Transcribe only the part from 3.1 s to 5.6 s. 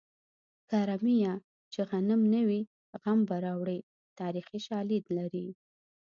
به راوړې تاریخي شالید لري